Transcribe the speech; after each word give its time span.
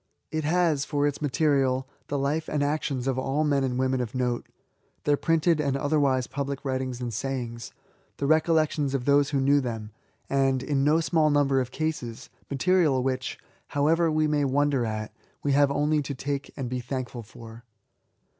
It 0.31 0.43
has, 0.45 0.83
for 0.83 1.05
its 1.05 1.19
material^ 1.19 1.85
the 2.07 2.17
life 2.17 2.49
and 2.49 2.63
actions 2.63 3.05
of 3.05 3.19
all 3.19 3.43
men 3.43 3.63
and 3.63 3.77
women 3.77 4.01
of 4.01 4.15
note;— 4.15 4.47
their 5.03 5.15
printed 5.15 5.59
and 5.59 5.77
otherwise 5.77 6.25
public 6.25 6.65
writings 6.65 6.99
and 7.01 7.13
sayings;— 7.13 7.71
the 8.17 8.25
recollections 8.25 8.95
of 8.95 9.05
those 9.05 9.29
who 9.29 9.39
knew 9.39 9.61
them; 9.61 9.91
and^ 10.27 10.63
in 10.63 10.83
no 10.83 11.01
small 11.01 11.29
number 11.29 11.61
of 11.61 11.69
cases^ 11.69 12.29
material 12.49 13.03
which^ 13.03 13.37
however 13.67 14.09
we 14.11 14.25
may 14.25 14.43
wonder 14.43 14.87
at; 14.87 15.11
we 15.43 15.51
have 15.51 15.69
only 15.69 16.01
to 16.01 16.15
take 16.15 16.51
and 16.57 16.67
be 16.67 16.79
thankful 16.79 17.21
for. 17.21 17.63